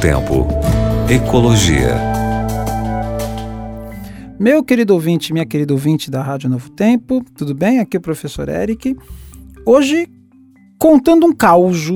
Tempo. 0.00 0.46
Ecologia. 1.10 1.94
Meu 4.38 4.64
querido 4.64 4.94
ouvinte, 4.94 5.30
minha 5.30 5.44
querida 5.44 5.74
ouvinte 5.74 6.10
da 6.10 6.22
Rádio 6.22 6.48
Novo 6.48 6.70
Tempo, 6.70 7.22
tudo 7.36 7.54
bem? 7.54 7.80
Aqui 7.80 7.98
é 7.98 8.00
o 8.00 8.02
professor 8.02 8.48
Eric. 8.48 8.96
Hoje, 9.66 10.08
contando 10.78 11.26
um 11.26 11.34
caos. 11.34 11.92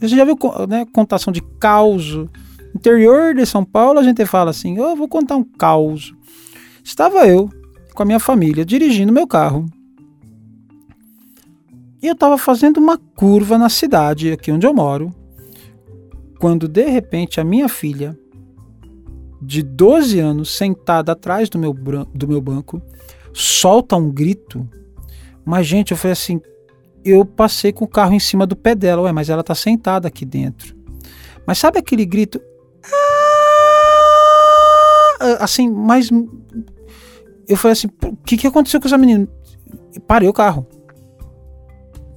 Você 0.00 0.16
já 0.16 0.24
viu 0.24 0.38
né, 0.66 0.86
contação 0.90 1.30
de 1.30 1.42
caos? 1.60 2.16
Interior 2.74 3.34
de 3.34 3.44
São 3.44 3.62
Paulo, 3.62 3.98
a 3.98 4.02
gente 4.02 4.24
fala 4.24 4.48
assim: 4.48 4.80
oh, 4.80 4.92
eu 4.92 4.96
vou 4.96 5.06
contar 5.06 5.36
um 5.36 5.44
caos. 5.44 6.14
Estava 6.82 7.26
eu 7.26 7.50
com 7.92 8.02
a 8.02 8.06
minha 8.06 8.20
família 8.20 8.64
dirigindo 8.64 9.12
meu 9.12 9.26
carro. 9.26 9.66
E 12.02 12.06
eu 12.06 12.14
estava 12.14 12.38
fazendo 12.38 12.78
uma 12.78 12.96
curva 12.96 13.58
na 13.58 13.68
cidade, 13.68 14.32
aqui 14.32 14.50
onde 14.50 14.66
eu 14.66 14.72
moro, 14.72 15.14
quando 16.42 16.66
de 16.66 16.84
repente 16.86 17.40
a 17.40 17.44
minha 17.44 17.68
filha, 17.68 18.18
de 19.40 19.62
12 19.62 20.18
anos, 20.18 20.50
sentada 20.50 21.12
atrás 21.12 21.48
do 21.48 21.56
meu, 21.56 21.72
do 21.72 22.26
meu 22.26 22.40
banco, 22.40 22.82
solta 23.32 23.94
um 23.94 24.10
grito. 24.10 24.68
Mas, 25.44 25.68
gente, 25.68 25.92
eu 25.92 25.96
falei 25.96 26.14
assim: 26.14 26.40
eu 27.04 27.24
passei 27.24 27.72
com 27.72 27.84
o 27.84 27.88
carro 27.88 28.12
em 28.12 28.18
cima 28.18 28.44
do 28.44 28.56
pé 28.56 28.74
dela, 28.74 29.02
ué, 29.02 29.12
mas 29.12 29.30
ela 29.30 29.44
tá 29.44 29.54
sentada 29.54 30.08
aqui 30.08 30.24
dentro. 30.24 30.76
Mas 31.46 31.58
sabe 31.58 31.78
aquele 31.78 32.04
grito? 32.04 32.42
Ah! 35.20 35.36
Assim, 35.38 35.70
mas. 35.70 36.10
Eu 37.46 37.56
falei 37.56 37.74
assim: 37.74 37.86
o 38.04 38.16
que, 38.16 38.36
que 38.36 38.48
aconteceu 38.48 38.80
com 38.80 38.88
essa 38.88 38.98
menina? 38.98 39.28
parei 40.08 40.28
o 40.28 40.32
carro. 40.32 40.66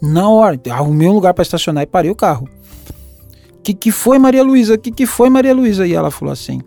Na 0.00 0.30
hora, 0.30 0.58
arrumei 0.70 1.08
um 1.08 1.12
lugar 1.12 1.34
para 1.34 1.42
estacionar 1.42 1.82
e 1.82 1.86
parei 1.86 2.10
o 2.10 2.16
carro 2.16 2.48
que 3.64 3.72
que 3.72 3.90
foi 3.90 4.18
Maria 4.18 4.44
Luísa? 4.44 4.76
Que 4.76 4.92
que 4.92 5.06
foi 5.06 5.30
Maria 5.30 5.54
Luísa? 5.54 5.86
E 5.86 5.94
ela 5.94 6.10
falou 6.10 6.32
assim: 6.32 6.60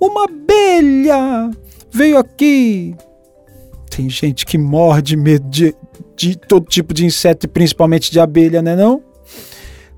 Uma 0.00 0.24
abelha 0.24 1.50
veio 1.90 2.16
aqui. 2.16 2.94
Tem 3.90 4.08
gente 4.08 4.46
que 4.46 4.56
morre 4.56 5.02
de 5.02 5.16
medo 5.16 5.48
de, 5.50 5.74
de 6.16 6.36
todo 6.36 6.66
tipo 6.66 6.94
de 6.94 7.04
inseto, 7.04 7.48
principalmente 7.48 8.10
de 8.10 8.20
abelha, 8.20 8.62
né 8.62 8.76
não? 8.76 9.02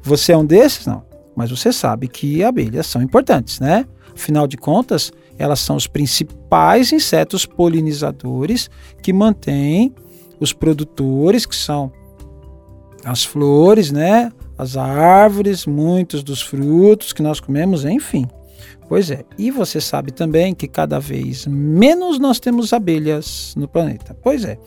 Você 0.02 0.32
é 0.32 0.36
um 0.36 0.44
desses? 0.44 0.86
Não. 0.86 1.04
Mas 1.34 1.50
você 1.50 1.72
sabe 1.72 2.08
que 2.08 2.42
abelhas 2.42 2.86
são 2.86 3.02
importantes, 3.02 3.60
né? 3.60 3.84
Afinal 4.14 4.46
de 4.46 4.56
contas, 4.56 5.12
elas 5.38 5.60
são 5.60 5.76
os 5.76 5.86
principais 5.86 6.90
insetos 6.92 7.44
polinizadores 7.44 8.70
que 9.02 9.12
mantêm 9.12 9.94
os 10.40 10.54
produtores, 10.54 11.44
que 11.44 11.56
são 11.56 11.92
as 13.04 13.24
flores, 13.24 13.92
né? 13.92 14.32
As 14.58 14.76
árvores, 14.76 15.66
muitos 15.66 16.22
dos 16.22 16.40
frutos 16.40 17.12
que 17.12 17.22
nós 17.22 17.40
comemos, 17.40 17.84
enfim. 17.84 18.26
Pois 18.88 19.10
é, 19.10 19.24
e 19.36 19.50
você 19.50 19.80
sabe 19.80 20.12
também 20.12 20.54
que 20.54 20.68
cada 20.68 20.98
vez 20.98 21.46
menos 21.46 22.18
nós 22.18 22.38
temos 22.38 22.72
abelhas 22.72 23.52
no 23.56 23.66
planeta. 23.66 24.16
Pois 24.22 24.44
é. 24.44 24.58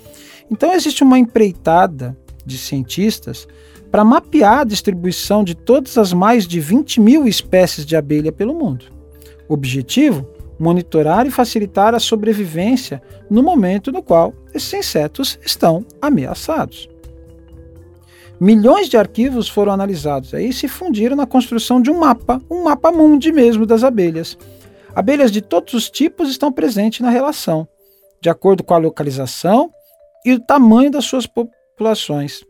Então 0.52 0.73
existe 0.73 1.04
uma 1.04 1.18
empreitada 1.18 2.18
de 2.46 2.58
cientistas 2.58 3.48
para 3.92 4.04
mapear 4.04 4.59
a 4.59 4.64
distribuição 4.64 5.44
de 5.44 5.56
todas 5.56 5.98
as 5.98 6.14
mais 6.14 6.48
de 6.48 6.59
20 6.59 7.00
mil 7.00 7.28
espécies 7.28 7.86
de 7.86 7.96
abelha 7.96 8.31
pelo 8.31 8.53
mundo. 8.53 8.86
O 9.48 9.53
objetivo? 9.53 10.28
Monitorar 10.59 11.26
e 11.26 11.31
facilitar 11.31 11.96
a 11.96 12.00
sobrevivência 12.00 13.02
no 13.30 13.42
momento 13.42 13.92
no 13.92 14.03
qual 14.03 14.34
esses 14.53 14.74
insetos 14.74 15.40
estão 15.46 15.86
ameaçados. 16.02 16.90
Milhões 18.40 18.88
de 18.88 18.95
arquivos 18.95 19.50
foram 19.50 19.73
analisados 19.73 20.34
aí 20.34 20.54
se 20.54 20.68
fundiram 20.68 21.16
na 21.16 21.26
construção 21.26 21.82
de 21.82 21.92
um 21.92 22.00
mapa, 22.00 22.42
um 22.50 22.64
mapa 22.64 22.90
mundi 22.90 23.34
mesmo 23.34 23.66
das 23.66 23.84
abelhas. 23.84 24.38
Abelhas 24.96 25.30
de 25.30 25.42
todos 25.42 25.73
os 25.73 25.90
tipos 25.90 26.30
estão 26.30 26.52
presentes 26.52 27.02
na 27.02 27.09
relação, 27.09 27.68
de 28.22 28.30
acordo 28.30 28.63
com 28.63 28.74
a 28.74 28.78
localização 28.78 29.69
e 30.25 30.31
o 30.31 30.40
tamanho 30.40 30.90
das 30.90 31.03
suas 31.03 31.28
populações. 31.28 32.44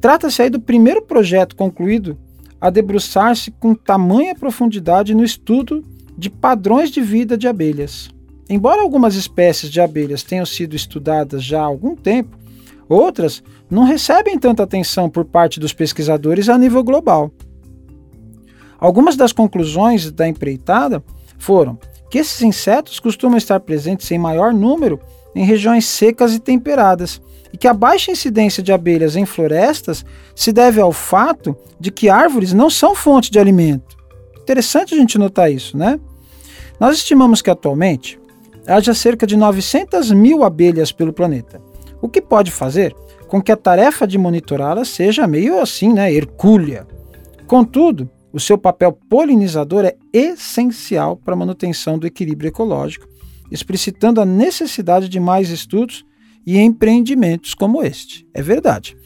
Trata-se 0.00 0.42
aí 0.42 0.50
do 0.50 0.60
primeiro 0.60 1.02
projeto 1.02 1.54
concluído 1.54 2.18
a 2.60 2.68
debruçar-se 2.68 3.52
com 3.52 3.74
tamanha 3.74 4.34
profundidade 4.34 5.14
no 5.14 5.24
estudo 5.24 5.84
de 6.18 6.28
padrões 6.28 6.90
de 6.90 7.00
vida 7.00 7.38
de 7.38 7.46
abelhas. 7.46 8.10
Embora 8.48 8.82
algumas 8.82 9.14
espécies 9.14 9.70
de 9.70 9.80
abelhas 9.80 10.24
tenham 10.24 10.44
sido 10.44 10.74
estudadas 10.74 11.42
já 11.44 11.60
há 11.60 11.64
algum 11.64 11.94
tempo, 11.94 12.36
Outras 12.92 13.42
não 13.70 13.84
recebem 13.84 14.38
tanta 14.38 14.62
atenção 14.62 15.08
por 15.08 15.24
parte 15.24 15.58
dos 15.58 15.72
pesquisadores 15.72 16.50
a 16.50 16.58
nível 16.58 16.84
global. 16.84 17.32
Algumas 18.78 19.16
das 19.16 19.32
conclusões 19.32 20.10
da 20.10 20.28
empreitada 20.28 21.02
foram 21.38 21.78
que 22.10 22.18
esses 22.18 22.42
insetos 22.42 23.00
costumam 23.00 23.38
estar 23.38 23.58
presentes 23.60 24.10
em 24.10 24.18
maior 24.18 24.52
número 24.52 25.00
em 25.34 25.42
regiões 25.42 25.86
secas 25.86 26.34
e 26.34 26.38
temperadas, 26.38 27.18
e 27.50 27.56
que 27.56 27.66
a 27.66 27.72
baixa 27.72 28.10
incidência 28.10 28.62
de 28.62 28.72
abelhas 28.72 29.16
em 29.16 29.24
florestas 29.24 30.04
se 30.36 30.52
deve 30.52 30.78
ao 30.78 30.92
fato 30.92 31.56
de 31.80 31.90
que 31.90 32.10
árvores 32.10 32.52
não 32.52 32.68
são 32.68 32.94
fonte 32.94 33.30
de 33.30 33.38
alimento. 33.38 33.96
Interessante 34.38 34.94
a 34.94 34.98
gente 34.98 35.16
notar 35.16 35.50
isso, 35.50 35.78
né? 35.78 35.98
Nós 36.78 36.96
estimamos 36.96 37.40
que 37.40 37.48
atualmente 37.48 38.20
haja 38.66 38.92
cerca 38.92 39.26
de 39.26 39.36
900 39.36 40.10
mil 40.10 40.44
abelhas 40.44 40.92
pelo 40.92 41.12
planeta 41.12 41.71
o 42.02 42.08
que 42.08 42.20
pode 42.20 42.50
fazer 42.50 42.94
com 43.28 43.40
que 43.40 43.50
a 43.50 43.56
tarefa 43.56 44.06
de 44.06 44.18
monitorá-la 44.18 44.84
seja 44.84 45.26
meio 45.26 45.58
assim, 45.58 45.90
né, 45.90 46.12
hercúlea. 46.12 46.86
Contudo, 47.46 48.10
o 48.30 48.38
seu 48.38 48.58
papel 48.58 48.92
polinizador 49.08 49.86
é 49.86 49.96
essencial 50.12 51.16
para 51.16 51.32
a 51.32 51.36
manutenção 51.36 51.98
do 51.98 52.06
equilíbrio 52.06 52.48
ecológico, 52.48 53.08
explicitando 53.50 54.20
a 54.20 54.26
necessidade 54.26 55.08
de 55.08 55.18
mais 55.18 55.48
estudos 55.48 56.04
e 56.46 56.58
empreendimentos 56.58 57.54
como 57.54 57.82
este. 57.82 58.26
É 58.34 58.42
verdade. 58.42 58.96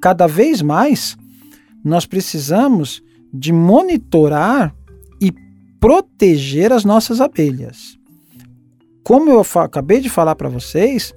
Cada 0.00 0.26
vez 0.28 0.62
mais 0.62 1.16
nós 1.84 2.06
precisamos 2.06 3.02
de 3.32 3.52
monitorar 3.52 4.74
e 5.20 5.32
proteger 5.80 6.72
as 6.72 6.84
nossas 6.84 7.20
abelhas. 7.20 7.98
Como 9.02 9.30
eu 9.30 9.44
acabei 9.60 10.00
de 10.00 10.08
falar 10.08 10.34
para 10.34 10.48
vocês, 10.48 11.12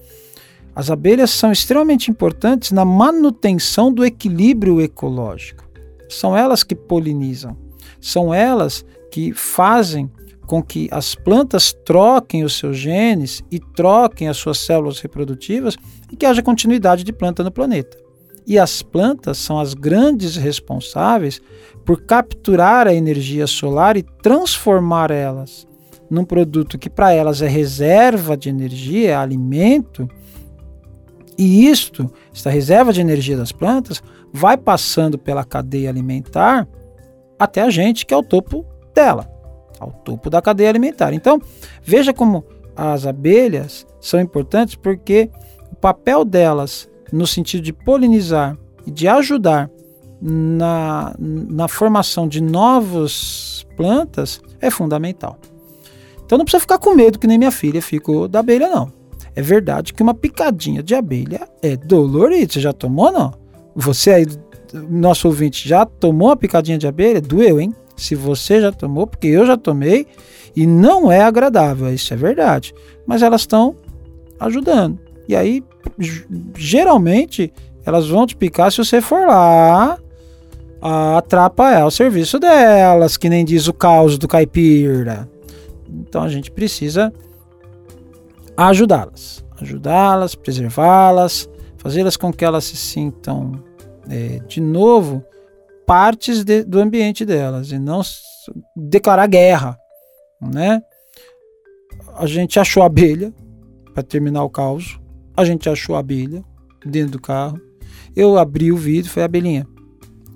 as 0.77 0.91
abelhas 0.91 1.31
são 1.31 1.51
extremamente 1.51 2.11
importantes 2.11 2.71
na 2.71 2.85
manutenção 2.85 3.91
do 3.91 4.05
equilíbrio 4.05 4.79
ecológico. 4.79 5.67
São 6.07 6.38
elas 6.38 6.61
que 6.61 6.75
polinizam, 6.75 7.57
são 7.99 8.31
elas 8.31 8.85
que 9.11 9.33
fazem 9.33 10.07
com 10.45 10.61
que 10.61 10.88
as 10.91 11.15
plantas 11.15 11.73
troquem 11.83 12.43
os 12.43 12.59
seus 12.59 12.77
genes 12.77 13.41
e 13.49 13.59
troquem 13.59 14.27
as 14.27 14.38
suas 14.38 14.59
células 14.59 14.99
reprodutivas 14.99 15.75
e 16.11 16.15
que 16.15 16.27
haja 16.27 16.43
continuidade 16.43 17.03
de 17.03 17.11
planta 17.11 17.44
no 17.44 17.51
planeta. 17.51 17.97
E 18.45 18.59
as 18.59 18.83
plantas 18.83 19.39
são 19.39 19.59
as 19.59 19.73
grandes 19.73 20.35
responsáveis 20.35 21.41
por 21.83 22.03
capturar 22.03 22.88
a 22.88 22.94
energia 22.94 23.47
solar 23.47 23.97
e 23.97 24.03
transformar 24.21 25.09
elas 25.09 25.65
num 26.09 26.23
produto 26.23 26.77
que 26.77 26.89
para 26.89 27.11
elas 27.11 27.41
é 27.41 27.47
reserva 27.47 28.38
de 28.38 28.49
energia, 28.49 29.09
é 29.09 29.15
alimento, 29.15 30.09
e 31.38 31.68
isto, 31.68 32.12
esta 32.34 32.50
reserva 32.50 32.92
de 32.92 33.02
energia 33.02 33.38
das 33.38 33.52
plantas, 33.52 34.02
vai 34.34 34.58
passando 34.58 35.18
pela 35.18 35.44
cadeia 35.44 35.90
alimentar 35.90 36.68
até 37.38 37.62
a 37.62 37.70
gente, 37.70 38.06
que 38.06 38.14
é 38.14 38.18
o 38.18 38.24
topo 38.24 38.66
dela, 38.94 39.30
ao 39.80 39.92
topo 39.92 40.30
da 40.30 40.42
cadeia 40.42 40.70
alimentar. 40.70 41.14
Então, 41.14 41.40
veja 41.84 42.14
como 42.14 42.44
as 42.75 43.06
abelhas 43.06 43.86
são 44.00 44.20
importantes 44.20 44.75
porque 44.75 45.30
o 45.72 45.75
papel 45.75 46.25
delas 46.25 46.90
no 47.12 47.28
sentido 47.28 47.64
de 47.64 47.74
polinizar 47.74 48.58
e 48.86 48.92
de 48.92 49.07
ajudar 49.07 49.69
na, 50.22 51.16
na 51.19 51.68
formação 51.68 52.28
de 52.28 52.42
novas 52.42 53.66
plantas 53.75 54.42
é 54.60 54.69
fundamental. 54.69 55.38
Então 56.25 56.38
não 56.38 56.45
precisa 56.45 56.62
ficar 56.62 56.78
com 56.78 56.95
medo 56.95 57.19
que 57.19 57.28
nem 57.28 57.38
minha 57.38 57.51
filha 57.51 57.81
ficou 57.81 58.28
da 58.28 58.40
abelha, 58.40 58.68
não. 58.69 58.92
É 59.38 59.42
verdade 59.44 59.94
que 59.94 60.01
uma 60.01 60.16
picadinha 60.16 60.81
de 60.81 60.95
abelha 60.95 61.48
é 61.62 61.78
dolorido. 61.78 62.54
Você 62.54 62.60
já 62.60 62.74
tomou, 62.74 63.12
não? 63.12 63.31
Você 63.75 64.10
aí, 64.10 64.25
nosso 64.89 65.28
ouvinte, 65.28 65.69
já 65.69 65.86
tomou 65.86 66.30
uma 66.30 66.36
picadinha 66.36 66.75
de 66.75 66.88
abelha? 66.88 67.22
Doeu, 67.22 67.62
hein? 67.62 67.72
Se 67.95 68.16
você 68.16 68.60
já 68.60 68.72
tomou, 68.72 69.06
porque 69.06 69.28
eu 69.28 69.45
já 69.45 69.56
tomei 69.56 70.07
e 70.56 70.66
não 70.66 71.12
é 71.12 71.22
agradável, 71.22 71.94
isso 71.94 72.12
é 72.16 72.18
verdade. 72.18 72.74
Mas 73.06 73.22
elas 73.22 73.42
estão 73.42 73.75
ajudando. 74.39 74.98
E 75.28 75.36
aí, 75.36 75.63
geralmente, 76.56 77.54
elas 77.86 78.07
vão 78.07 78.25
te 78.25 78.36
picar 78.36 78.72
se 78.72 78.80
você 78.80 79.01
for 79.01 79.28
lá 79.28 80.00
atrapalhar 81.16 81.86
o 81.86 81.92
serviço 81.92 82.40
delas, 82.40 83.18
que 83.18 83.30
nem 83.30 83.45
diz 83.45 83.68
o 83.68 83.74
caos 83.74 84.18
do 84.18 84.28
caipira. 84.28 85.30
Então 85.88 86.24
a 86.24 86.28
gente 86.28 86.50
precisa 86.50 87.13
a 88.57 88.68
ajudá-las, 88.69 89.45
ajudá-las, 89.62 90.33
preservá-las, 90.33 91.48
fazê-las 91.77 92.18
com 92.18 92.33
que 92.33 92.44
elas 92.44 92.63
se 92.65 92.75
sintam 92.75 93.63
é, 94.09 94.39
de 94.48 94.59
novo 94.59 95.24
partes 95.86 96.44
de, 96.44 96.63
do 96.63 96.80
ambiente 96.80 97.24
delas 97.24 97.71
e 97.71 97.77
não 97.77 98.01
declarar 98.75 99.27
guerra, 99.27 99.77
né? 100.42 100.81
A 102.15 102.25
gente 102.25 102.59
achou 102.59 102.81
a 102.81 102.88
abelha 102.88 103.31
para 103.94 104.04
terminar 104.04 104.44
o 104.44 104.50
caos. 104.50 105.00
A 105.36 105.45
gente 105.45 105.69
achou 105.69 105.95
a 105.95 106.00
abelha 106.00 106.44
dentro 106.86 107.12
do 107.12 107.21
carro. 107.21 107.62
Eu 108.15 108.38
abri 108.38 108.71
o 108.71 108.77
vidro 108.77 109.09
e 109.09 109.13
falei, 109.13 109.25
abelhinha, 109.25 109.68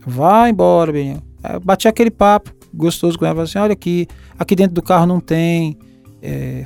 vai 0.05 0.51
embora, 0.51 0.91
abelhinha. 0.91 1.23
Eu 1.51 1.59
bati 1.59 1.87
aquele 1.87 2.11
papo 2.11 2.53
gostoso 2.73 3.17
com 3.17 3.25
ela, 3.25 3.35
falei 3.35 3.49
assim, 3.49 3.59
olha 3.59 3.73
aqui, 3.73 4.07
aqui 4.37 4.55
dentro 4.55 4.73
do 4.73 4.81
carro 4.81 5.05
não 5.05 5.19
tem 5.19 5.77
é, 6.21 6.63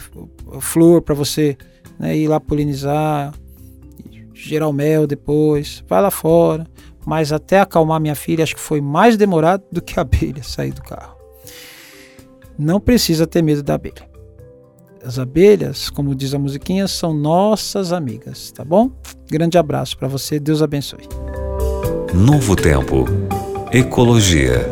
flor 0.60 1.02
para 1.02 1.16
você 1.16 1.57
né, 1.98 2.18
ir 2.18 2.28
lá 2.28 2.40
polinizar, 2.40 3.34
gerar 4.34 4.68
o 4.68 4.74
mel 4.74 5.07
depois, 5.07 5.84
vai 5.88 6.02
lá 6.02 6.12
fora. 6.12 6.68
Mas 7.06 7.31
até 7.31 7.60
acalmar 7.60 8.00
minha 8.00 8.16
filha, 8.16 8.44
acho 8.44 8.56
que 8.56 8.62
foi 8.62 8.81
mais 8.81 9.16
demorado 9.16 9.63
do 9.72 9.81
que 9.81 10.00
a 10.00 10.02
abelha 10.02 10.42
sair 10.44 10.74
do 10.74 10.81
carro. 10.81 11.16
Não 12.57 12.80
precisa 12.80 13.28
ter 13.28 13.42
medo 13.42 13.62
da 13.62 13.75
abelha. 13.75 14.10
As 15.04 15.19
abelhas, 15.19 15.90
como 15.90 16.16
diz 16.16 16.34
a 16.34 16.40
musiquinha, 16.40 16.88
são 16.88 17.13
nossas 17.13 17.94
amigas, 17.94 18.52
tá 18.52 18.66
bom? 18.66 18.90
Grande 19.30 19.56
abraço 19.56 19.96
para 19.98 20.07
você, 20.07 20.40
Deus 20.40 20.63
abençoe. 20.63 21.07
Novo 22.12 22.56
Tempo. 22.56 23.06
Ecologia. 23.72 24.66